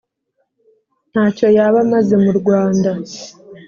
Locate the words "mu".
2.23-2.31